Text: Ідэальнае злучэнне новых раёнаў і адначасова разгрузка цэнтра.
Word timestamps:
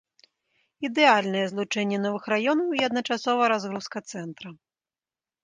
Ідэальнае 0.87 1.43
злучэнне 1.51 1.99
новых 2.07 2.23
раёнаў 2.33 2.73
і 2.79 2.83
адначасова 2.89 3.43
разгрузка 3.55 3.97
цэнтра. 4.15 4.49